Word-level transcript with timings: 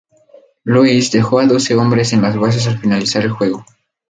Louis 0.63 1.11
dejó 1.11 1.37
a 1.41 1.45
doce 1.45 1.75
hombres 1.75 2.11
en 2.13 2.23
las 2.23 2.35
bases 2.35 2.65
al 2.65 2.79
finalizar 2.79 3.21
el 3.21 3.29
juego. 3.33 3.63